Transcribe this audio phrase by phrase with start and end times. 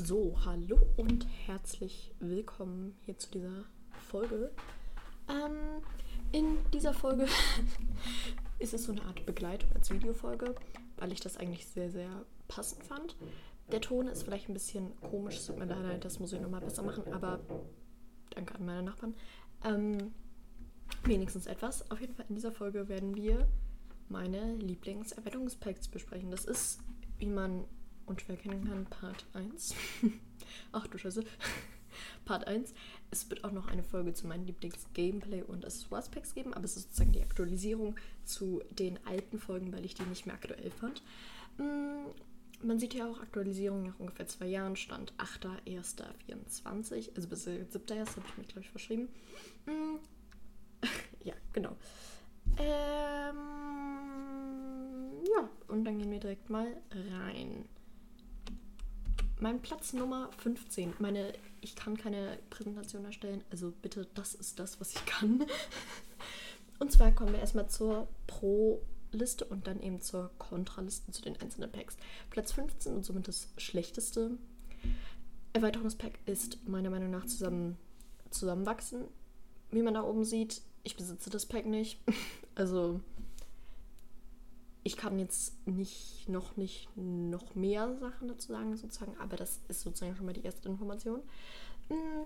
[0.00, 3.64] So, hallo und herzlich willkommen hier zu dieser
[4.06, 4.52] Folge.
[5.28, 5.82] Ähm,
[6.30, 7.26] in dieser Folge
[8.60, 10.54] ist es so eine Art Begleitung als Videofolge,
[10.98, 13.16] weil ich das eigentlich sehr, sehr passend fand.
[13.72, 16.84] Der Ton ist vielleicht ein bisschen komisch, tut mir leid, das muss ich nochmal besser
[16.84, 17.40] machen, aber
[18.30, 19.16] danke an meine Nachbarn.
[19.64, 20.12] Ähm,
[21.02, 21.90] wenigstens etwas.
[21.90, 23.48] Auf jeden Fall in dieser Folge werden wir
[24.08, 26.30] meine Lieblingserweiterungspacks besprechen.
[26.30, 26.78] Das ist,
[27.18, 27.64] wie man
[28.08, 29.74] unschwer kennen kann, Part 1.
[30.72, 31.24] Ach du Scheiße.
[32.24, 32.74] Part 1.
[33.10, 36.88] Es wird auch noch eine Folge zu meinen Lieblings-Gameplay und Accessoires-Packs geben, aber es ist
[36.88, 41.02] sozusagen die Aktualisierung zu den alten Folgen, weil ich die nicht mehr aktuell fand.
[41.58, 42.06] Mm,
[42.62, 48.16] man sieht ja auch Aktualisierung nach ungefähr zwei Jahren, Stand 8.1.24, also bis 7.1.
[48.16, 49.08] habe ich mich, glaube ich, verschrieben.
[49.66, 49.96] Mm,
[51.24, 51.76] ja, genau.
[52.58, 53.38] Ähm,
[55.24, 57.68] ja, und dann gehen wir direkt mal rein.
[59.40, 60.94] Mein Platz Nummer 15.
[60.98, 65.46] Meine, ich kann keine Präsentation erstellen, also bitte, das ist das, was ich kann.
[66.80, 71.70] Und zwar kommen wir erstmal zur Pro-Liste und dann eben zur Kontraliste zu den einzelnen
[71.70, 71.96] Packs.
[72.30, 74.38] Platz 15 und somit das schlechteste
[75.54, 77.76] Erweiterungspack ist meiner Meinung nach zusammen,
[78.30, 79.06] zusammenwachsen.
[79.72, 82.00] Wie man da oben sieht, ich besitze das Pack nicht.
[82.54, 83.00] Also
[84.88, 89.82] ich kann jetzt nicht noch nicht noch mehr Sachen dazu sagen, sozusagen, aber das ist
[89.82, 91.20] sozusagen schon mal die erste Information.
[91.90, 92.24] Mm,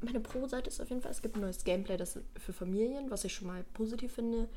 [0.00, 3.24] meine Pro-Seite ist auf jeden Fall, es gibt ein neues Gameplay das für Familien, was
[3.24, 4.48] ich schon mal positiv finde.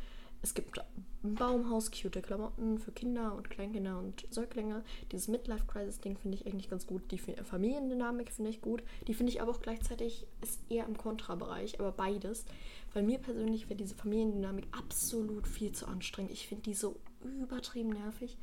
[0.41, 4.83] Es gibt ein Baumhaus, cute Klamotten für Kinder und Kleinkinder und Säuglinge.
[5.11, 7.11] Dieses Midlife-Crisis-Ding finde ich eigentlich ganz gut.
[7.11, 8.81] Die Familiendynamik finde ich gut.
[9.07, 12.45] Die finde ich aber auch gleichzeitig ist eher im Kontrabereich, aber beides.
[12.93, 16.31] Weil mir persönlich wäre diese Familiendynamik absolut viel zu anstrengend.
[16.31, 16.95] Ich finde die so
[17.41, 18.37] übertrieben nervig.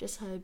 [0.00, 0.42] Deshalb,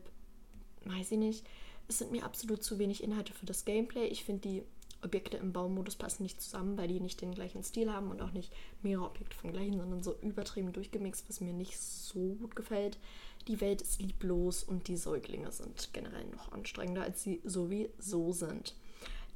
[0.84, 1.47] weiß ich nicht,
[1.89, 4.06] es sind mir absolut zu wenig Inhalte für das Gameplay.
[4.06, 4.62] Ich finde die
[5.03, 8.33] Objekte im Baumodus passen nicht zusammen, weil die nicht den gleichen Stil haben und auch
[8.33, 12.98] nicht mehrere Objekte vom gleichen, sondern so übertrieben durchgemixt, was mir nicht so gut gefällt.
[13.46, 18.75] Die Welt ist lieblos und die Säuglinge sind generell noch anstrengender, als sie sowieso sind.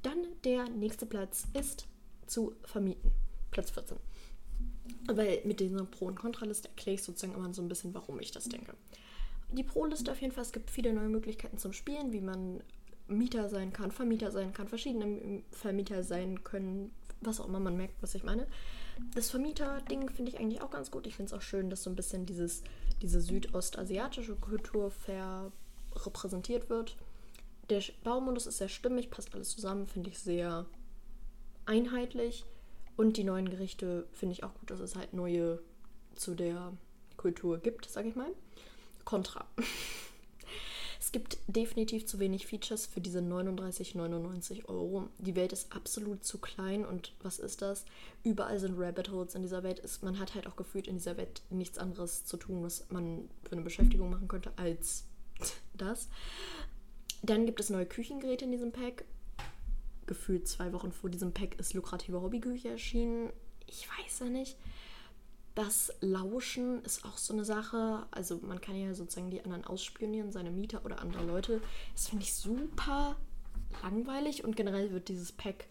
[0.02, 1.86] Dann der nächste Platz ist
[2.26, 3.12] zu vermieten.
[3.50, 3.98] Platz 14.
[5.06, 8.30] Weil mit dieser Pro- und Kontraliste erkläre ich sozusagen immer so ein bisschen, warum ich
[8.30, 8.74] das denke.
[9.52, 12.62] Die Pro-Liste auf jeden Fall, es gibt viele neue Möglichkeiten zum Spielen, wie man
[13.08, 18.00] Mieter sein kann, Vermieter sein kann, verschiedene Vermieter sein können, was auch immer man merkt,
[18.00, 18.46] was ich meine.
[19.14, 21.06] Das Vermieter-Ding finde ich eigentlich auch ganz gut.
[21.06, 22.62] Ich finde es auch schön, dass so ein bisschen dieses,
[23.02, 24.92] diese südostasiatische Kultur
[25.96, 26.96] repräsentiert wird.
[27.68, 30.66] Der Baumodus ist sehr stimmig, passt alles zusammen, finde ich sehr
[31.66, 32.44] einheitlich.
[33.00, 35.58] Und die neuen Gerichte finde ich auch gut, dass es halt neue
[36.16, 36.74] zu der
[37.16, 38.30] Kultur gibt, sage ich mal.
[39.06, 39.46] Contra.
[41.00, 45.08] es gibt definitiv zu wenig Features für diese 39,99 Euro.
[45.16, 47.86] Die Welt ist absolut zu klein und was ist das?
[48.22, 49.80] Überall sind Rabbit Holes in dieser Welt.
[50.02, 53.52] Man hat halt auch gefühlt in dieser Welt nichts anderes zu tun, was man für
[53.52, 55.06] eine Beschäftigung machen könnte, als
[55.72, 56.10] das.
[57.22, 59.06] Dann gibt es neue Küchengeräte in diesem Pack
[60.10, 63.30] gefühlt zwei Wochen vor diesem Pack ist lukrative Hobbyküche erschienen.
[63.68, 64.56] Ich weiß ja nicht.
[65.54, 68.06] Das Lauschen ist auch so eine Sache.
[68.10, 71.62] Also man kann ja sozusagen die anderen ausspionieren, seine Mieter oder andere Leute.
[71.94, 73.14] Das finde ich super
[73.84, 75.68] langweilig und generell wird dieses Pack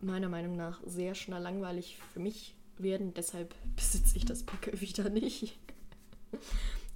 [0.00, 3.12] meiner Meinung nach sehr schnell langweilig für mich werden.
[3.14, 5.58] Deshalb besitze ich das Pack wieder nicht.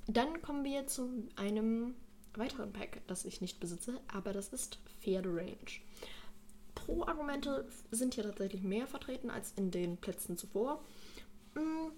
[0.07, 1.97] Dann kommen wir zu einem
[2.35, 5.57] weiteren Pack, das ich nicht besitze, aber das ist Pferde Range.
[6.85, 10.83] Pro-Argumente sind hier tatsächlich mehr vertreten als in den Plätzen zuvor.
[11.55, 11.91] Mm.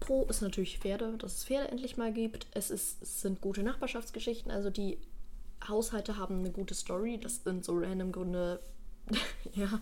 [0.00, 2.46] Pro ist natürlich Pferde, dass es Pferde endlich mal gibt.
[2.52, 4.98] Es, ist, es sind gute Nachbarschaftsgeschichten, also die
[5.68, 7.18] Haushalte haben eine gute Story.
[7.20, 8.60] Das sind so random Gründe.
[9.52, 9.80] ja.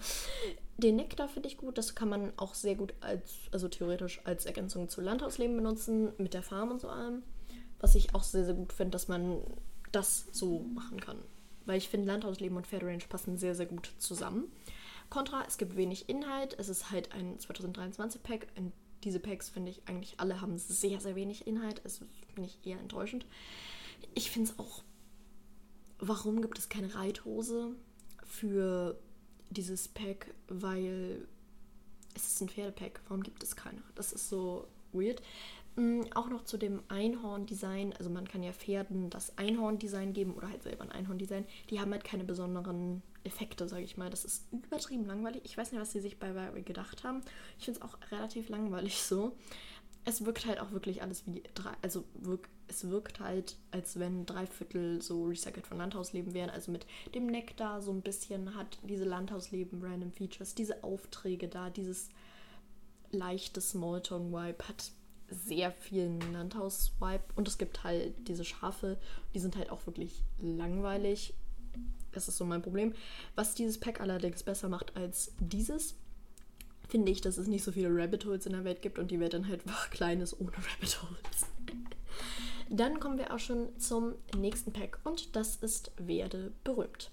[0.77, 1.79] Den Nektar finde ich gut.
[1.79, 6.35] Das kann man auch sehr gut als, also theoretisch als Ergänzung zu Landhausleben benutzen, mit
[6.35, 7.23] der Farm und so allem.
[7.79, 9.41] Was ich auch sehr, sehr gut finde, dass man
[9.93, 11.19] das so machen kann
[11.69, 14.51] weil ich finde, Landhausleben und Pferderange passen sehr, sehr gut zusammen.
[15.11, 16.57] Contra, es gibt wenig Inhalt.
[16.59, 18.49] Es ist halt ein 2023-Pack.
[19.05, 21.83] Diese Packs, finde ich, eigentlich alle haben sehr, sehr wenig Inhalt.
[21.85, 21.99] Es
[22.35, 23.27] finde ich eher enttäuschend.
[24.15, 24.83] Ich finde es auch,
[25.99, 27.77] warum gibt es keine Reithose
[28.25, 28.99] für
[29.51, 30.35] dieses Pack?
[30.49, 31.29] Weil
[32.15, 33.03] es ist ein Pferdepack.
[33.09, 33.83] Warum gibt es keine?
[33.95, 35.21] Das ist so weird.
[35.79, 37.95] Mm, auch noch zu dem Einhorn-Design.
[37.99, 41.47] Also man kann ja Pferden das Einhorn-Design geben oder halt selber ein Einhorn-Design.
[41.71, 44.11] Die haben halt keine besonderen Effekte, sage ich mal.
[44.11, 45.43] Das ist übertrieben langweilig.
[45.45, 47.23] Ich weiß nicht, was sie sich bei Barbie gedacht haben.
[47.61, 49.37] Ich finde es auch relativ langweilig so.
[50.05, 54.27] es wirkt halt auch wirklich alles wie drei, also wirk, es wirkt halt, als wenn
[54.27, 56.51] drei Viertel so recycelt von Landhausleben wären.
[56.51, 61.71] Also mit dem Nektar so ein bisschen hat diese Landhausleben Random Features, diese Aufträge da,
[61.71, 62.09] dieses
[63.11, 64.93] leichte Smalltalk-Vibe hat
[65.31, 68.99] sehr vielen Landhaus-Vibe und es gibt halt diese Schafe,
[69.35, 71.35] die sind halt auch wirklich langweilig.
[72.13, 72.95] Das ist so mein Problem.
[73.35, 75.95] Was dieses Pack allerdings besser macht als dieses,
[76.89, 79.21] finde ich, dass es nicht so viele Rabbit Holes in der Welt gibt und die
[79.21, 81.47] Welt dann halt einfach klein ist ohne Rabbit Holes.
[82.71, 87.11] Dann kommen wir auch schon zum nächsten Pack und das ist Werde berühmt.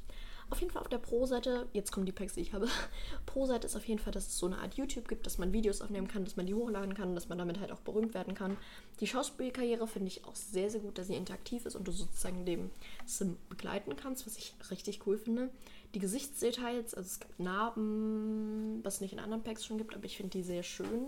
[0.51, 2.67] Auf jeden Fall auf der Pro-Seite, jetzt kommen die Packs, die ich habe.
[3.25, 5.81] Pro-Seite ist auf jeden Fall, dass es so eine Art YouTube gibt, dass man Videos
[5.81, 8.55] aufnehmen kann, dass man die hochladen kann, dass man damit halt auch berühmt werden kann.
[8.99, 12.45] Die Schauspielkarriere finde ich auch sehr, sehr gut, dass sie interaktiv ist und du sozusagen
[12.45, 12.69] dem
[13.05, 15.49] Sim begleiten kannst, was ich richtig cool finde.
[15.95, 20.05] Die Gesichtsdetails, also es gibt Narben, was es nicht in anderen Packs schon gibt, aber
[20.05, 21.07] ich finde die sehr schön.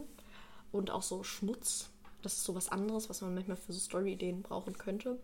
[0.72, 1.90] Und auch so Schmutz,
[2.22, 5.18] das ist so was anderes, was man manchmal für so Story-Ideen brauchen könnte.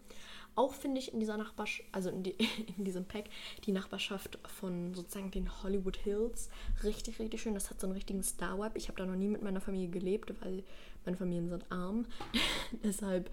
[0.55, 2.35] Auch finde ich in dieser Nachbarschaft, also in, die,
[2.77, 3.25] in, diesem Pack,
[3.65, 6.49] die Nachbarschaft von sozusagen den Hollywood Hills
[6.83, 7.53] richtig, richtig schön.
[7.53, 8.77] Das hat so einen richtigen Star-Vibe.
[8.77, 10.63] Ich habe da noch nie mit meiner Familie gelebt, weil
[11.05, 12.05] meine Familien sind arm.
[12.83, 13.29] Deshalb,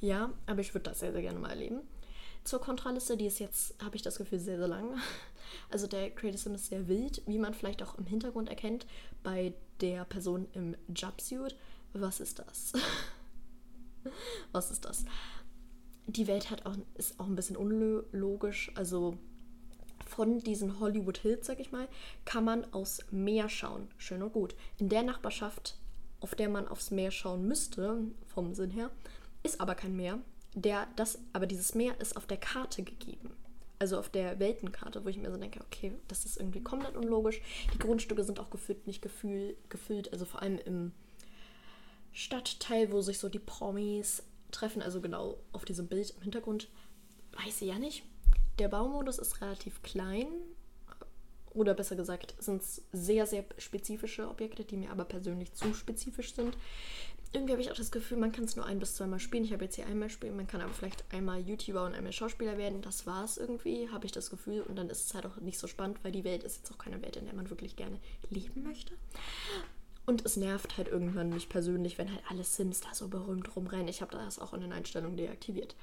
[0.00, 1.80] ja, aber ich würde das sehr, sehr gerne mal erleben.
[2.42, 4.98] Zur Kontraliste, die ist jetzt, habe ich das Gefühl, sehr, sehr lang.
[5.70, 8.86] Also der Creative Sim ist sehr wild, wie man vielleicht auch im Hintergrund erkennt,
[9.22, 11.54] bei der Person im Jumpsuit.
[11.92, 12.72] Was ist das?
[14.52, 15.04] Was ist das?
[16.06, 18.70] Die Welt hat auch, ist auch ein bisschen unlogisch.
[18.74, 19.18] Also
[20.06, 21.88] von diesen Hollywood Hills, sag ich mal,
[22.24, 23.88] kann man aufs Meer schauen.
[23.96, 24.54] Schön und gut.
[24.78, 25.76] In der Nachbarschaft,
[26.20, 28.90] auf der man aufs Meer schauen müsste, vom Sinn her,
[29.42, 30.18] ist aber kein Meer.
[30.54, 33.30] Der, das, aber dieses Meer ist auf der Karte gegeben.
[33.80, 37.40] Also auf der Weltenkarte, wo ich mir so denke, okay, das ist irgendwie komplett unlogisch.
[37.74, 40.92] Die Grundstücke sind auch gefüllt, nicht gefühl, gefüllt, also vor allem im
[42.12, 44.22] Stadtteil, wo sich so die Promis
[44.54, 46.68] treffen, also genau auf diesem Bild im Hintergrund,
[47.32, 48.04] weiß ich ja nicht.
[48.58, 50.28] Der Baumodus ist relativ klein.
[51.52, 56.34] Oder besser gesagt, sind es sehr, sehr spezifische Objekte, die mir aber persönlich zu spezifisch
[56.34, 56.56] sind.
[57.32, 59.44] Irgendwie habe ich auch das Gefühl, man kann es nur ein- bis zweimal spielen.
[59.44, 62.58] Ich habe jetzt hier einmal spielen, man kann aber vielleicht einmal YouTuber und einmal Schauspieler
[62.58, 62.80] werden.
[62.82, 64.62] Das war es irgendwie, habe ich das Gefühl.
[64.62, 66.78] Und dann ist es halt auch nicht so spannend, weil die Welt ist jetzt auch
[66.78, 68.94] keine Welt, in der man wirklich gerne leben möchte.
[70.06, 73.88] Und es nervt halt irgendwann mich persönlich, wenn halt alle Sims da so berühmt rumrennen.
[73.88, 75.74] Ich habe das auch in den Einstellungen deaktiviert.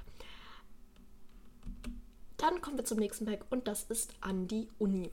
[2.38, 5.12] Dann kommen wir zum nächsten Pack und das ist an die Uni.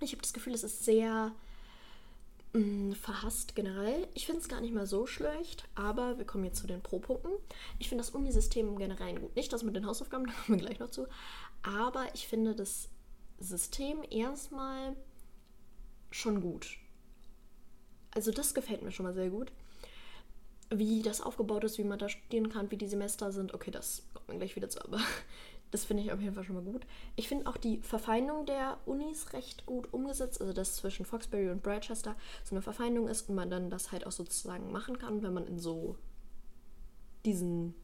[0.00, 1.32] Ich habe das Gefühl, es ist sehr
[2.52, 4.08] mh, mm, verhasst generell.
[4.14, 7.30] Ich finde es gar nicht mal so schlecht, aber wir kommen jetzt zu den Pro-Punkten.
[7.78, 9.36] Ich finde das Unisystem im Generellen gut.
[9.36, 11.06] Nicht das mit den Hausaufgaben, da kommen wir gleich noch zu.
[11.62, 12.88] Aber ich finde das
[13.38, 14.96] System erstmal
[16.10, 16.78] schon gut.
[18.14, 19.52] Also das gefällt mir schon mal sehr gut.
[20.70, 24.04] Wie das aufgebaut ist, wie man da studieren kann, wie die Semester sind, okay, das
[24.14, 25.00] kommt mir gleich wieder zu, aber
[25.70, 26.86] das finde ich auf jeden Fall schon mal gut.
[27.16, 31.62] Ich finde auch die Verfeindung der Unis recht gut umgesetzt, also dass zwischen Foxbury und
[31.62, 35.34] Bradchester so eine Verfeindung ist und man dann das halt auch sozusagen machen kann, wenn
[35.34, 35.96] man in so
[37.24, 37.74] diesen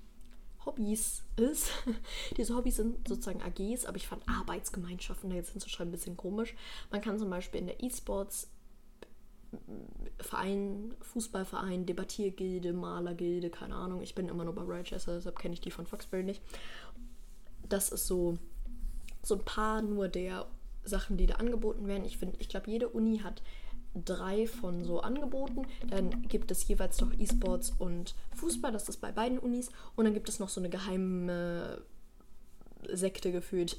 [0.64, 1.70] Hobbys ist.
[2.36, 6.54] Diese Hobbys sind sozusagen AGs, aber ich fand Arbeitsgemeinschaften da jetzt hinzuschreiben ein bisschen komisch.
[6.90, 8.50] Man kann zum Beispiel in der E-Sports
[10.20, 14.02] Verein, Fußballverein, Debattiergilde, Malergilde, keine Ahnung.
[14.02, 16.42] Ich bin immer nur bei Rochester, deshalb kenne ich die von Foxbury nicht.
[17.68, 18.36] Das ist so,
[19.22, 20.46] so ein paar nur der
[20.84, 22.04] Sachen, die da angeboten werden.
[22.04, 23.42] Ich finde, ich glaube, jede Uni hat
[23.94, 25.66] drei von so Angeboten.
[25.88, 29.70] Dann gibt es jeweils noch E-Sports und Fußball, das ist bei beiden Unis.
[29.96, 31.82] Und dann gibt es noch so eine geheime
[32.92, 33.76] Sekte gefühlt.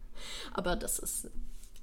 [0.52, 1.30] Aber das ist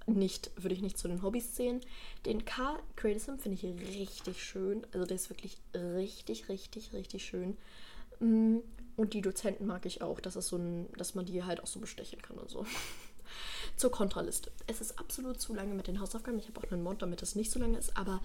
[0.06, 1.82] nicht, würde ich nicht zu den Hobbys zählen.
[2.26, 4.86] Den Car Creatism finde ich richtig schön.
[4.92, 7.58] Also der ist wirklich richtig, richtig, richtig schön.
[8.20, 8.58] Mm,
[8.96, 10.20] und die Dozenten mag ich auch.
[10.20, 12.66] Das ist so ein, dass man die halt auch so bestechen kann und so.
[13.78, 14.52] Zur Kontraliste.
[14.68, 16.38] Es ist absolut zu lange mit den Hausaufgaben.
[16.38, 18.22] Ich habe auch einen Mod, damit es nicht so lange ist, aber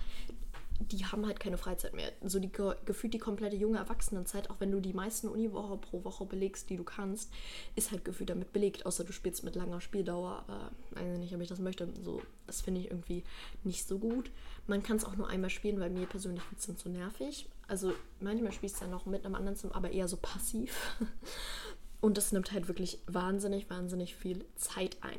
[0.80, 2.12] die haben halt keine Freizeit mehr.
[2.25, 6.25] So die gefühlt die komplette junge Erwachsenenzeit, auch wenn du die meisten Uniwoche pro Woche
[6.25, 7.30] belegst, die du kannst,
[7.75, 11.40] ist halt gefühlt damit belegt, außer du spielst mit langer Spieldauer, aber weiß nicht, ob
[11.40, 11.88] ich das möchte.
[12.02, 13.25] So, das finde ich irgendwie
[13.64, 14.30] nicht so gut.
[14.66, 17.49] Man kann es auch nur einmal spielen, weil mir persönlich es dann zu nervig.
[17.66, 20.97] Also manchmal spielst du ja noch mit einem anderen Sim, aber eher so passiv.
[22.00, 25.18] Und das nimmt halt wirklich wahnsinnig, wahnsinnig viel Zeit ein.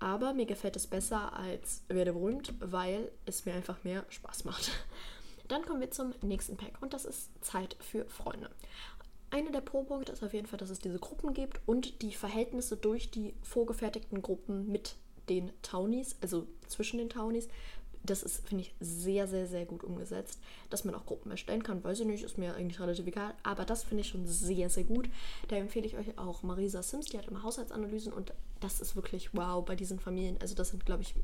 [0.00, 4.70] Aber mir gefällt es besser als Werde berühmt, weil es mir einfach mehr Spaß macht.
[5.48, 8.50] Dann kommen wir zum nächsten Pack und das ist Zeit für Freunde.
[9.30, 12.76] Einer der Pro-Punkte ist auf jeden Fall, dass es diese Gruppen gibt und die Verhältnisse
[12.76, 14.96] durch die vorgefertigten Gruppen mit
[15.28, 17.48] den Townies, also zwischen den Townies,
[18.02, 20.38] das ist, finde ich, sehr, sehr, sehr gut umgesetzt.
[20.70, 23.34] Dass man auch Gruppen erstellen kann, weiß ich nicht, ist mir eigentlich relativ egal.
[23.42, 25.08] Aber das finde ich schon sehr, sehr gut.
[25.48, 29.34] Da empfehle ich euch auch Marisa Sims, die hat immer Haushaltsanalysen und das ist wirklich
[29.34, 30.38] wow bei diesen Familien.
[30.40, 31.14] Also das sind, glaube ich,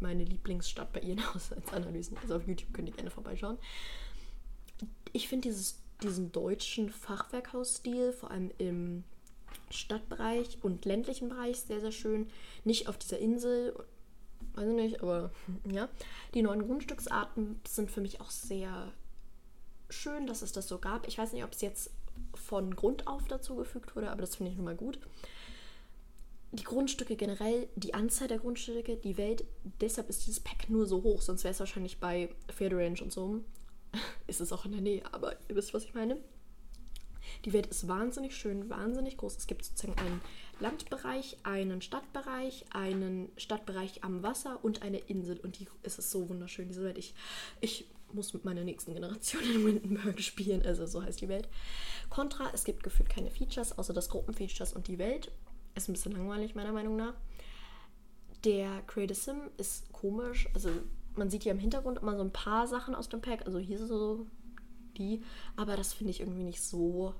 [0.00, 2.18] meine Lieblingsstadt bei ihren Haushaltsanalysen.
[2.18, 3.58] Also auf YouTube könnt ihr gerne vorbeischauen.
[5.12, 5.54] Ich finde
[6.02, 9.04] diesen deutschen Fachwerkhausstil, vor allem im
[9.70, 12.28] Stadtbereich und ländlichen Bereich sehr, sehr schön.
[12.64, 13.74] Nicht auf dieser Insel
[14.54, 15.30] weiß ich nicht, aber
[15.70, 15.88] ja.
[16.34, 18.92] Die neuen Grundstücksarten sind für mich auch sehr
[19.88, 21.06] schön, dass es das so gab.
[21.06, 21.90] Ich weiß nicht, ob es jetzt
[22.34, 24.98] von Grund auf dazugefügt wurde, aber das finde ich nun mal gut.
[26.52, 29.44] Die Grundstücke generell, die Anzahl der Grundstücke, die Welt,
[29.80, 33.12] deshalb ist dieses Pack nur so hoch, sonst wäre es wahrscheinlich bei Fair Range und
[33.12, 33.40] so.
[34.26, 36.18] ist es auch in der Nähe, aber ihr wisst, was ich meine.
[37.44, 39.36] Die Welt ist wahnsinnig schön, wahnsinnig groß.
[39.36, 40.20] Es gibt sozusagen einen
[40.58, 45.38] Landbereich, einen Stadtbereich, einen Stadtbereich am Wasser und eine Insel.
[45.38, 46.98] Und die ist es so wunderschön, diese Welt.
[46.98, 47.14] Ich,
[47.60, 51.48] ich muss mit meiner nächsten Generation in Windenburg spielen, also so heißt die Welt.
[52.08, 55.30] Contra, es gibt gefühlt keine Features, außer das Gruppenfeatures und die Welt.
[55.74, 57.14] Ist ein bisschen langweilig, meiner Meinung nach.
[58.44, 60.70] Der Creative Sim ist komisch, also
[61.16, 63.84] man sieht hier im Hintergrund immer so ein paar Sachen aus dem Pack, also hier
[63.84, 64.26] so
[64.96, 65.22] die,
[65.56, 67.14] aber das finde ich irgendwie nicht so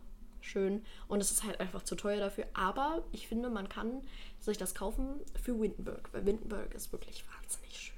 [0.46, 2.46] schön und es ist halt einfach zu teuer dafür.
[2.54, 4.02] Aber ich finde, man kann
[4.40, 7.96] sich das kaufen für Windenburg, weil Windenburg ist wirklich wahnsinnig schön.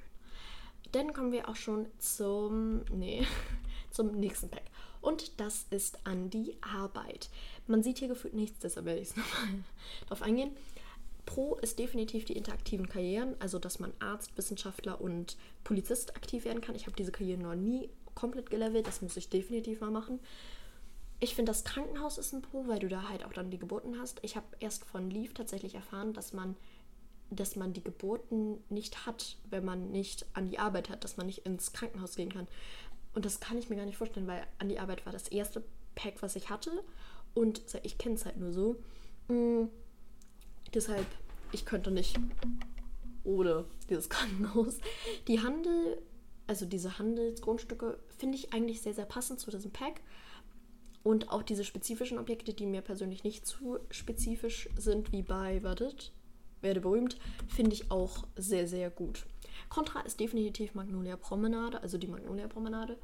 [0.92, 3.26] Dann kommen wir auch schon zum, nee,
[3.90, 4.64] zum nächsten Pack.
[5.00, 7.28] Und das ist an die Arbeit.
[7.66, 9.64] Man sieht hier gefühlt nichts, deshalb werde ich es nochmal
[10.08, 10.50] drauf eingehen.
[11.26, 16.62] Pro ist definitiv die interaktiven Karrieren, also dass man Arzt, Wissenschaftler und Polizist aktiv werden
[16.62, 16.74] kann.
[16.74, 20.20] Ich habe diese Karrieren noch nie komplett gelevelt, das muss ich definitiv mal machen.
[21.20, 23.98] Ich finde, das Krankenhaus ist ein Pro, weil du da halt auch dann die Geburten
[23.98, 24.20] hast.
[24.22, 26.56] Ich habe erst von Leaf tatsächlich erfahren, dass man,
[27.30, 31.26] dass man die Geburten nicht hat, wenn man nicht an die Arbeit hat, dass man
[31.26, 32.46] nicht ins Krankenhaus gehen kann.
[33.14, 35.64] Und das kann ich mir gar nicht vorstellen, weil an die Arbeit war das erste
[35.96, 36.84] Pack, was ich hatte.
[37.34, 38.76] Und ich kenne es halt nur so.
[39.28, 39.68] Mhm.
[40.72, 41.06] Deshalb,
[41.50, 42.18] ich könnte nicht
[43.24, 44.78] ohne dieses Krankenhaus.
[45.26, 46.00] Die Handel,
[46.46, 50.00] also diese Handelsgrundstücke, finde ich eigentlich sehr, sehr passend zu diesem Pack.
[51.02, 56.12] Und auch diese spezifischen Objekte, die mir persönlich nicht zu spezifisch sind, wie bei Wartet,
[56.60, 59.26] werde berühmt, finde ich auch sehr, sehr gut.
[59.68, 62.96] Contra ist definitiv Magnolia Promenade, also die Magnolia Promenade.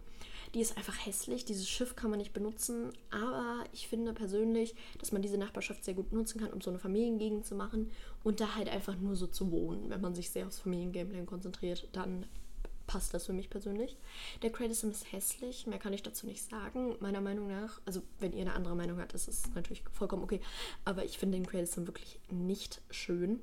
[0.54, 5.10] Die ist einfach hässlich, dieses Schiff kann man nicht benutzen, aber ich finde persönlich, dass
[5.10, 7.90] man diese Nachbarschaft sehr gut nutzen kann, um so eine Familiengegend zu machen
[8.22, 9.90] und da halt einfach nur so zu wohnen.
[9.90, 12.26] Wenn man sich sehr aufs Familiengameplay konzentriert, dann
[12.94, 13.96] passt das für mich persönlich.
[14.42, 16.94] Der Credit Sim ist hässlich, mehr kann ich dazu nicht sagen.
[17.00, 20.40] Meiner Meinung nach, also wenn ihr eine andere Meinung habt, ist es natürlich vollkommen okay.
[20.84, 23.42] Aber ich finde den Credit Sim wirklich nicht schön.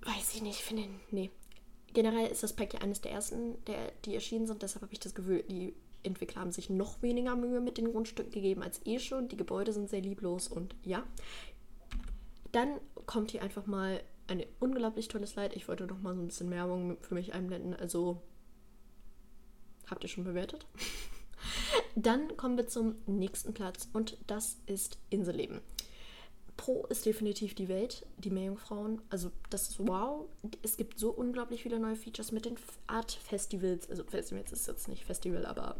[0.00, 1.30] Weiß ich nicht, finde ihn, nee.
[1.92, 4.62] Generell ist das Pack ja eines der ersten, der, die erschienen sind.
[4.62, 5.72] Deshalb habe ich das Gefühl, die
[6.02, 9.28] Entwickler haben sich noch weniger Mühe mit den Grundstücken gegeben als eh schon.
[9.28, 11.04] Die Gebäude sind sehr lieblos und ja.
[12.50, 15.54] Dann kommt hier einfach mal ein unglaublich tolles Slide.
[15.54, 17.74] Ich wollte noch mal so ein bisschen Werbung für mich einblenden.
[17.74, 18.22] Also
[19.86, 20.66] habt ihr schon bewertet?
[21.96, 25.60] Dann kommen wir zum nächsten Platz und das ist Inselleben.
[26.56, 29.02] Pro ist definitiv die Welt, die Meerjungfrauen.
[29.10, 30.26] Also das ist wow.
[30.62, 33.90] Es gibt so unglaublich viele neue Features mit den Art Festivals.
[33.90, 35.76] Also Festivals ist jetzt nicht Festival, aber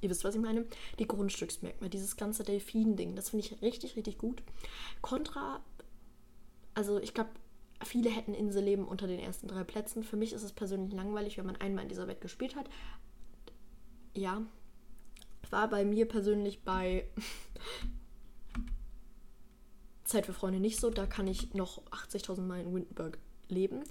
[0.00, 0.66] ihr wisst, was ich meine.
[0.98, 4.42] Die Grundstücksmerkmale, dieses ganze Delfin-Ding, das finde ich richtig, richtig gut.
[5.00, 5.60] Contra,
[6.74, 7.30] also ich glaube,
[7.84, 10.04] Viele hätten Inselleben unter den ersten drei Plätzen.
[10.04, 12.68] Für mich ist es persönlich langweilig, wenn man einmal in dieser Welt gespielt hat.
[14.14, 14.42] Ja,
[15.50, 17.06] war bei mir persönlich bei
[20.04, 20.90] Zeit für Freunde nicht so.
[20.90, 23.84] Da kann ich noch 80.000 Mal in Windenburg leben.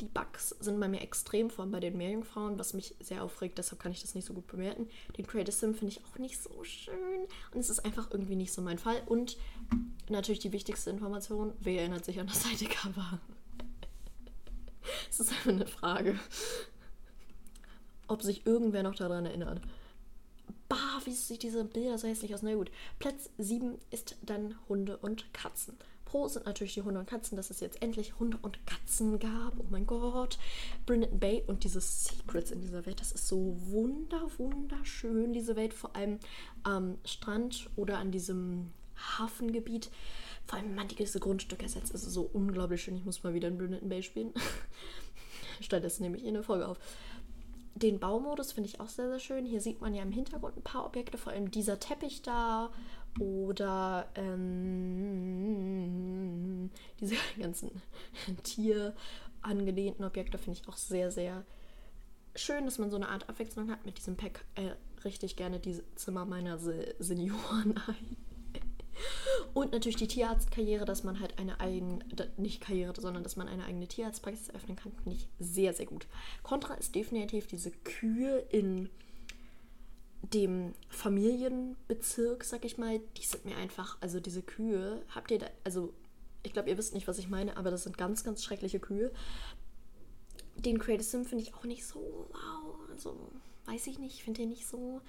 [0.00, 3.58] Die Bugs sind bei mir extrem, vor allem bei den Meerjungfrauen, was mich sehr aufregt,
[3.58, 4.88] deshalb kann ich das nicht so gut bewerten.
[5.16, 8.52] Den Creative Sim finde ich auch nicht so schön und es ist einfach irgendwie nicht
[8.52, 9.02] so mein Fall.
[9.06, 9.36] Und
[10.10, 13.18] natürlich die wichtigste Information, wer erinnert sich an das Seite-Cover?
[15.10, 16.18] Es ist einfach eine Frage,
[18.06, 19.60] ob sich irgendwer noch daran erinnert.
[20.68, 22.42] Bah, wie sieht diese Bilder so hässlich aus?
[22.42, 22.70] Na gut.
[22.98, 25.76] Platz 7 ist dann Hunde und Katzen.
[26.04, 29.58] Pro sind natürlich die Hunde und Katzen, dass es jetzt endlich Hunde und Katzen gab.
[29.58, 30.38] Oh mein Gott.
[30.86, 33.00] Brindon Bay und diese Secrets in dieser Welt.
[33.00, 35.74] Das ist so wunder, wunderschön, diese Welt.
[35.74, 36.18] Vor allem
[36.62, 39.90] am Strand oder an diesem Hafengebiet.
[40.46, 42.96] Vor allem, wenn man diese Grundstücke ersetzt, ist es so unglaublich schön.
[42.96, 44.32] Ich muss mal wieder in Brindon Bay spielen.
[45.60, 46.78] Stattdessen nehme ich eine Folge auf.
[47.74, 49.44] Den Baumodus finde ich auch sehr, sehr schön.
[49.46, 52.70] Hier sieht man ja im Hintergrund ein paar Objekte, vor allem dieser Teppich da
[53.20, 55.38] oder ähm,
[57.00, 57.70] diese ganzen
[58.42, 61.44] tierangelehnten Objekte finde ich auch sehr, sehr
[62.34, 63.86] schön, dass man so eine Art Abwechslung hat.
[63.86, 64.70] Mit diesem Pack äh,
[65.04, 68.16] richtig gerne die Zimmer meiner Se Senioren ein.
[69.54, 72.00] Und natürlich die Tierarztkarriere, dass man halt eine eigene,
[72.36, 76.06] nicht Karriere, sondern dass man eine eigene Tierarztpraxis eröffnen kann, finde ich sehr, sehr gut.
[76.42, 78.88] Contra ist definitiv diese Kühe in
[80.22, 85.46] dem Familienbezirk, sag ich mal, die sind mir einfach, also diese Kühe, habt ihr da,
[85.64, 85.92] also
[86.42, 89.12] ich glaube, ihr wisst nicht, was ich meine, aber das sind ganz, ganz schreckliche Kühe.
[90.56, 93.16] Den Creative Sim finde ich auch nicht so wow, also
[93.66, 95.00] weiß ich nicht, finde den nicht so.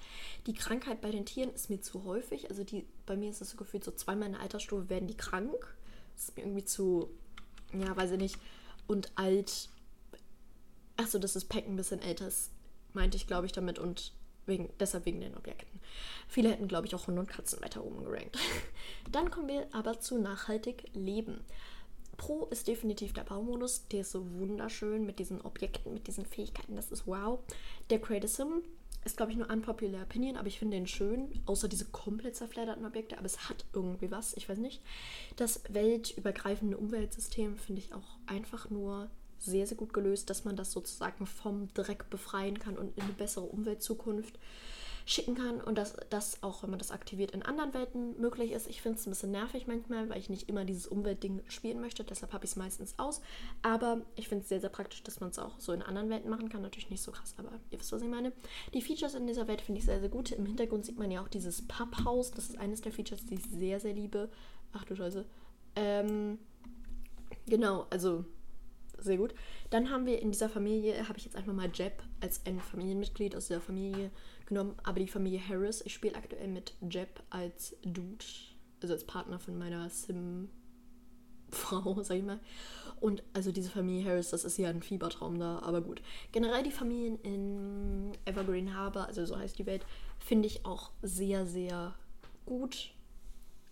[0.45, 3.49] Die Krankheit bei den Tieren ist mir zu häufig, also die, bei mir ist es
[3.49, 5.75] so gefühlt, so zweimal in der Altersstufe werden die krank.
[6.15, 7.09] Das ist mir irgendwie zu,
[7.73, 8.37] ja, weiß ich nicht,
[8.87, 9.69] und alt.
[10.95, 12.51] Achso, das ist Pack ein bisschen älter, das
[12.93, 14.13] meinte ich, glaube ich, damit und
[14.49, 15.79] Wegen, deshalb wegen den Objekten.
[16.27, 18.37] Viele hätten, glaube ich, auch Hunde und Katzen weiter oben gerankt.
[19.11, 21.41] Dann kommen wir aber zu nachhaltig leben.
[22.17, 23.87] Pro ist definitiv der Baumodus.
[23.89, 26.75] Der ist so wunderschön mit diesen Objekten, mit diesen Fähigkeiten.
[26.75, 27.39] Das ist wow.
[27.91, 28.63] Der Sim
[29.05, 31.41] ist, glaube ich, nur unpopular Opinion, aber ich finde den schön.
[31.45, 33.17] Außer diese komplett zerfledderten Objekte.
[33.17, 34.35] Aber es hat irgendwie was.
[34.35, 34.81] Ich weiß nicht.
[35.37, 40.71] Das weltübergreifende Umweltsystem finde ich auch einfach nur sehr, sehr gut gelöst, dass man das
[40.71, 44.37] sozusagen vom Dreck befreien kann und in eine bessere Umweltzukunft
[45.09, 48.67] schicken kann und dass das auch, wenn man das aktiviert, in anderen Welten möglich ist.
[48.67, 52.03] Ich finde es ein bisschen nervig manchmal, weil ich nicht immer dieses Umweltding spielen möchte,
[52.03, 53.19] deshalb habe ich es meistens aus.
[53.63, 56.29] Aber ich finde es sehr, sehr praktisch, dass man es auch so in anderen Welten
[56.29, 56.61] machen kann.
[56.61, 58.31] Natürlich nicht so krass, aber ihr wisst, was ich meine.
[58.75, 60.31] Die Features in dieser Welt finde ich sehr, sehr gut.
[60.31, 62.29] Im Hintergrund sieht man ja auch dieses Papphaus.
[62.29, 64.29] Das ist eines der Features, die ich sehr, sehr liebe.
[64.73, 65.25] Ach du Scheiße.
[65.75, 66.37] Ähm,
[67.47, 68.25] genau, also
[68.99, 69.33] sehr gut.
[69.69, 73.35] Dann haben wir in dieser Familie, habe ich jetzt einfach mal Jeb als ein Familienmitglied
[73.35, 74.11] aus dieser Familie
[74.49, 75.81] genommen, aber die Familie Harris.
[75.85, 78.25] Ich spiele aktuell mit Jeb als Dude,
[78.81, 80.49] also als Partner von meiner Sim-Frau,
[82.03, 82.39] sag ich mal.
[82.99, 86.01] Und also diese Familie Harris, das ist ja ein Fiebertraum da, aber gut.
[86.33, 89.85] Generell die Familien in Evergreen Harbor, also so heißt die Welt,
[90.19, 91.95] finde ich auch sehr, sehr
[92.45, 92.91] gut,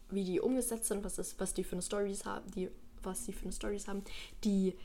[0.09, 2.69] wie die umgesetzt sind, was, ist, was die für eine Stories haben, die,
[3.03, 4.03] was sie für eine Stories haben.
[4.45, 4.75] Die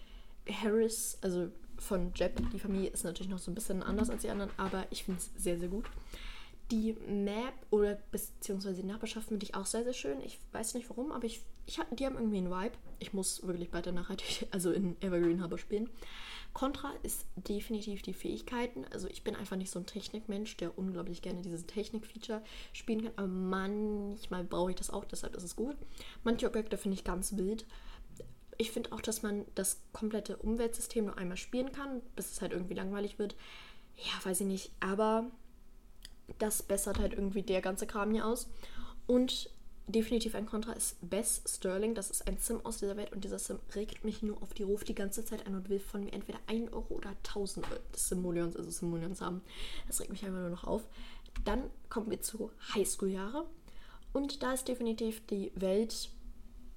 [0.48, 1.50] Harris, also
[1.82, 4.86] von Jeb, die Familie ist natürlich noch so ein bisschen anders als die anderen, aber
[4.90, 5.86] ich finde es sehr, sehr gut.
[6.70, 10.20] Die Map oder beziehungsweise die Nachbarschaft finde ich auch sehr, sehr schön.
[10.24, 12.76] Ich weiß nicht warum, aber ich, ich hab, die haben irgendwie einen Vibe.
[12.98, 15.90] Ich muss wirklich weiter nachhaltig, also in Evergreen Harbor spielen.
[16.54, 18.84] Contra ist definitiv die Fähigkeiten.
[18.92, 23.12] Also ich bin einfach nicht so ein Technikmensch, der unglaublich gerne diese Technik-Feature spielen kann.
[23.16, 25.76] Aber manchmal brauche ich das auch, deshalb ist es gut.
[26.24, 27.66] Manche Objekte finde ich ganz wild
[28.58, 32.52] ich finde auch, dass man das komplette Umweltsystem nur einmal spielen kann, bis es halt
[32.52, 33.34] irgendwie langweilig wird.
[33.96, 34.72] Ja, weiß ich nicht.
[34.80, 35.30] Aber
[36.38, 38.48] das bessert halt irgendwie der ganze Kram hier aus.
[39.06, 39.50] Und
[39.86, 41.94] definitiv ein Kontra ist Bess Sterling.
[41.94, 44.62] Das ist ein Sim aus dieser Welt und dieser Sim regt mich nur auf die
[44.62, 48.56] Ruf die ganze Zeit an und will von mir entweder 1 Euro oder 1000 Simoleons,
[48.56, 49.42] also Simoleons haben.
[49.86, 50.82] Das regt mich einfach nur noch auf.
[51.44, 53.46] Dann kommen wir zu Highschool-Jahre.
[54.12, 56.10] Und da ist definitiv die Welt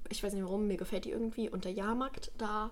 [0.09, 1.49] ich weiß nicht warum, mir gefällt die irgendwie.
[1.49, 2.71] Und der Jahrmarkt da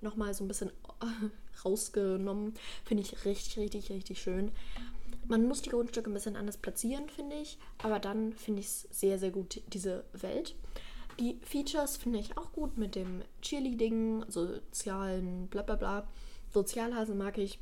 [0.00, 0.70] nochmal so ein bisschen
[1.64, 2.54] rausgenommen.
[2.84, 4.50] Finde ich richtig, richtig, richtig schön.
[5.26, 7.58] Man muss die Grundstücke ein bisschen anders platzieren, finde ich.
[7.82, 10.54] Aber dann finde ich es sehr, sehr gut, diese Welt.
[11.18, 16.08] Die Features finde ich auch gut mit dem Cheerleading, sozialen, bla bla bla.
[16.52, 17.58] Sozialhasen mag ich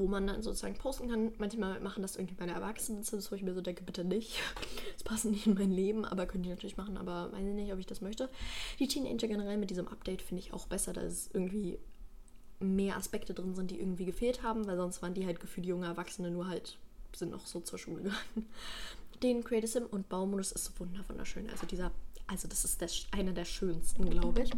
[0.00, 1.32] wo man dann sozusagen posten kann.
[1.38, 4.38] Manchmal machen das irgendwie meine Erwachsenen, wo ich mir so denke, bitte nicht.
[4.94, 7.72] Das passt nicht in mein Leben, aber könnt ihr natürlich machen, aber weiß ich nicht,
[7.72, 8.28] ob ich das möchte.
[8.78, 11.78] Die Teenager generell mit diesem Update finde ich auch besser, da es irgendwie
[12.58, 15.86] mehr Aspekte drin sind, die irgendwie gefehlt haben, weil sonst waren die halt gefühlt junge
[15.86, 16.76] Erwachsene, nur halt
[17.16, 18.46] sind noch so zur Schule gegangen.
[19.22, 21.48] Den Creative Sim und Baumodus ist wunderschön.
[21.50, 21.90] Also dieser,
[22.26, 24.50] also das ist der, einer der schönsten, glaube ich.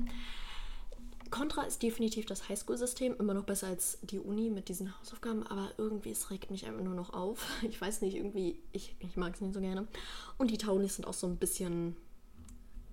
[1.32, 5.72] Contra ist definitiv das Highschool-System, immer noch besser als die Uni mit diesen Hausaufgaben, aber
[5.78, 7.44] irgendwie, es regt mich einfach nur noch auf.
[7.62, 9.88] Ich weiß nicht, irgendwie, ich, ich mag es nicht so gerne.
[10.36, 11.96] Und die Townies sind auch so ein bisschen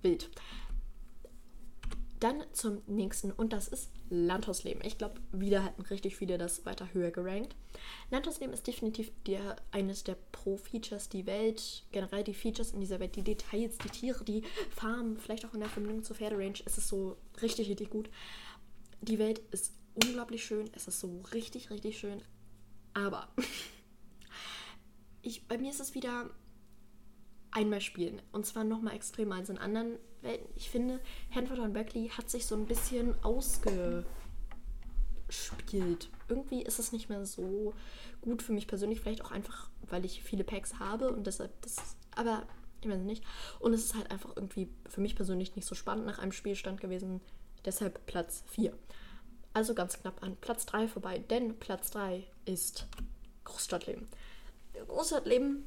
[0.02, 0.30] wild.
[2.20, 4.84] Dann zum nächsten und das ist Landhausleben.
[4.84, 7.56] Ich glaube, wieder hatten richtig viele das weiter höher gerankt.
[8.10, 13.16] Landhausleben ist definitiv der, eines der Pro-Features, die Welt, generell die Features in dieser Welt,
[13.16, 16.88] die Details, die Tiere, die Farmen, vielleicht auch in der Verbindung zur Pferderange, ist es
[16.88, 18.10] so richtig, richtig gut.
[19.00, 22.22] Die Welt ist unglaublich schön, es ist so richtig, richtig schön.
[22.92, 23.28] Aber
[25.22, 26.28] ich, bei mir ist es wieder
[27.50, 28.20] einmal spielen.
[28.32, 29.98] Und zwar nochmal extremer als in anderen.
[30.54, 31.00] Ich finde,
[31.34, 34.04] Hanford und Berkeley hat sich so ein bisschen ausgespielt.
[36.28, 37.74] Irgendwie ist es nicht mehr so
[38.20, 39.00] gut für mich persönlich.
[39.00, 41.96] Vielleicht auch einfach, weil ich viele Packs habe und deshalb das.
[42.14, 42.46] Aber
[42.82, 43.24] ich weiß nicht.
[43.58, 46.80] Und es ist halt einfach irgendwie für mich persönlich nicht so spannend nach einem Spielstand
[46.80, 47.20] gewesen.
[47.64, 48.72] Deshalb Platz 4.
[49.52, 52.86] also ganz knapp an Platz 3 vorbei, denn Platz 3 ist
[53.44, 54.08] Großstadtleben.
[54.86, 55.64] Großstadtleben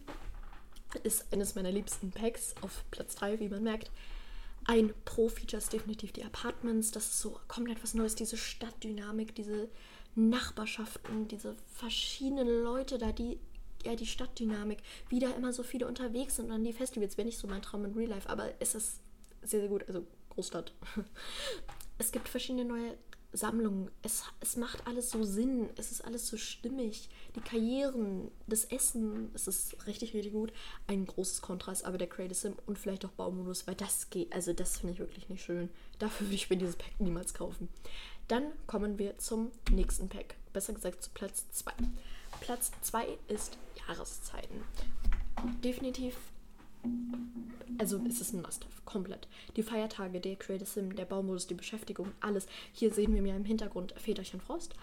[1.04, 3.92] ist eines meiner liebsten Packs auf Platz 3, wie man merkt.
[4.66, 6.92] Ein Pro-Feature ist definitiv die Apartments.
[6.92, 9.70] Das ist so komplett was Neues, diese Stadtdynamik, diese
[10.16, 13.40] Nachbarschaften, diese verschiedenen Leute da, die
[13.84, 17.18] ja die Stadtdynamik, wie da immer so viele unterwegs sind und an die Festivals.
[17.18, 19.00] Wäre nicht so mein Traum in Real Life, aber es ist
[19.42, 19.88] sehr, sehr gut.
[19.88, 20.74] Also Großstadt.
[22.00, 22.98] Es gibt verschiedene neue
[23.34, 23.90] Sammlungen.
[24.04, 25.70] Es, es macht alles so Sinn.
[25.76, 27.10] Es ist alles so stimmig.
[27.36, 30.54] Die Karrieren, das Essen, es ist richtig, richtig gut.
[30.88, 34.32] Ein großes Kontrast, aber der Creative Sim und vielleicht auch Baumodus, weil das geht.
[34.34, 35.70] Also, das finde ich wirklich nicht schön.
[36.00, 37.70] Dafür würde ich mir dieses Pack niemals kaufen.
[38.28, 40.36] Dann kommen wir zum nächsten Pack.
[40.54, 41.72] Besser gesagt zu Platz 2.
[42.40, 44.64] Platz 2 ist Jahreszeiten.
[45.64, 46.16] Definitiv
[47.78, 49.28] also es ist ein Must-Have, komplett.
[49.56, 52.48] Die Feiertage, der Creative Sim, der Baumodus, die Beschäftigung, alles.
[52.72, 54.74] Hier sehen wir mir im Hintergrund Väterchen Frost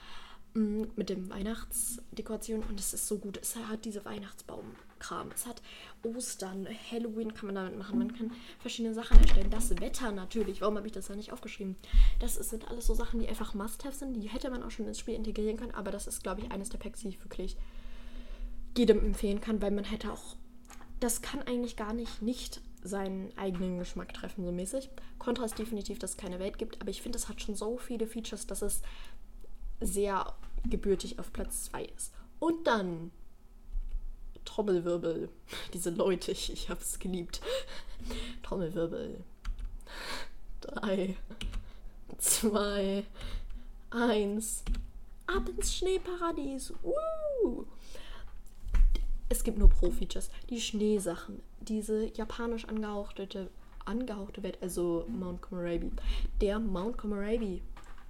[0.54, 3.38] mm, mit dem Weihnachtsdekoration und es ist so gut.
[3.40, 5.30] Es hat diese Weihnachtsbaumkram.
[5.34, 5.62] Es hat
[6.02, 7.98] Ostern, Halloween kann man damit machen.
[7.98, 9.50] Man kann verschiedene Sachen erstellen.
[9.50, 10.60] Das Wetter natürlich.
[10.60, 11.76] Warum habe ich das da nicht aufgeschrieben?
[12.18, 14.14] Das sind alles so Sachen, die einfach Must-Have sind.
[14.14, 15.74] Die hätte man auch schon ins Spiel integrieren können.
[15.74, 17.56] Aber das ist, glaube ich, eines der Packs, die ich wirklich
[18.76, 20.36] jedem empfehlen kann, weil man hätte auch
[21.00, 24.88] das kann eigentlich gar nicht nicht seinen eigenen Geschmack treffen, so mäßig.
[25.18, 27.76] Contra ist definitiv, dass es keine Welt gibt, aber ich finde, es hat schon so
[27.76, 28.82] viele Features, dass es
[29.80, 30.34] sehr
[30.64, 32.12] gebürtig auf Platz 2 ist.
[32.38, 33.10] Und dann
[34.44, 35.28] Trommelwirbel.
[35.74, 37.40] Diese Leute, ich, ich habe es geliebt.
[38.42, 39.22] Trommelwirbel.
[40.62, 41.16] 3,
[42.18, 43.04] 2,
[43.90, 44.62] 1.
[45.26, 46.72] Ab ins Schneeparadies.
[46.82, 47.64] Uh!
[49.30, 50.28] Es gibt nur Pro-Features.
[50.50, 53.48] Die Schneesachen, diese japanisch angehauchte,
[53.86, 55.92] angehauchte Welt, also Mount Komorebi.
[56.40, 57.62] Der Mount Komorebi,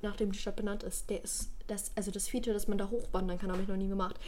[0.02, 3.38] nachdem die Stadt benannt ist, der ist das, also das Feature, dass man da hochwandern
[3.38, 4.18] kann, habe ich noch nie gemacht.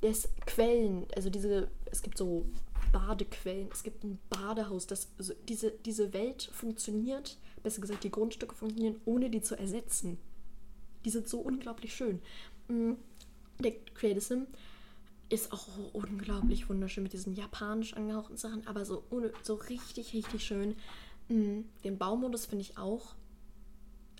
[0.00, 2.44] Das Quellen, also diese, es gibt so
[2.92, 8.56] Badequellen, es gibt ein Badehaus, das, also diese, diese Welt funktioniert, besser gesagt, die Grundstücke
[8.56, 10.18] funktionieren, ohne die zu ersetzen.
[11.04, 12.20] Die sind so unglaublich schön.
[12.66, 12.94] Mm,
[13.60, 14.46] der Creative Sim
[15.30, 19.04] ist auch unglaublich wunderschön mit diesen japanisch angehauchten Sachen, aber so,
[19.42, 20.76] so richtig, richtig schön.
[21.28, 23.14] Mm, den Baumodus finde ich auch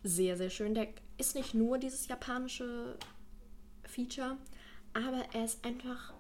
[0.03, 0.75] sehr, sehr schön.
[0.75, 2.97] Der ist nicht nur dieses japanische
[3.83, 4.39] Feature,
[4.95, 6.15] aber er ist einfach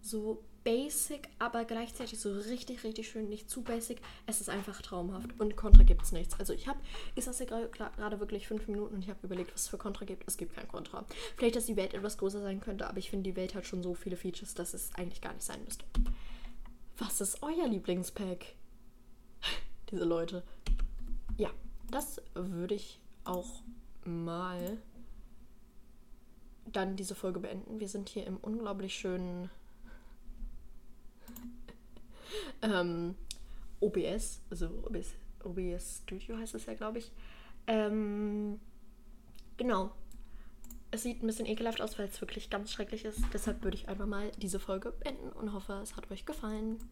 [0.00, 4.00] so basic, aber gleichzeitig so richtig, richtig schön, nicht zu basic.
[4.26, 6.38] Es ist einfach traumhaft und Contra gibt es nichts.
[6.38, 6.78] Also ich habe,
[7.14, 10.04] ist das hier gerade wirklich fünf Minuten und ich habe überlegt, was es für Contra
[10.04, 10.24] gibt.
[10.26, 11.04] Es gibt kein Contra.
[11.36, 13.82] Vielleicht, dass die Welt etwas größer sein könnte, aber ich finde, die Welt hat schon
[13.82, 15.84] so viele Features, dass es eigentlich gar nicht sein müsste.
[16.98, 18.54] Was ist euer Lieblingspack?
[19.90, 20.42] Diese Leute.
[21.36, 21.50] Ja,
[21.90, 23.62] das würde ich auch
[24.04, 24.78] mal
[26.66, 27.80] dann diese Folge beenden.
[27.80, 29.50] Wir sind hier im unglaublich schönen
[32.62, 33.14] ähm,
[33.80, 37.10] OBS, also OBS, OBS Studio heißt es ja, glaube ich.
[37.66, 38.60] Ähm,
[39.56, 39.92] genau.
[40.90, 43.20] Es sieht ein bisschen ekelhaft aus, weil es wirklich ganz schrecklich ist.
[43.32, 46.80] Deshalb würde ich einfach mal diese Folge beenden und hoffe, es hat euch gefallen.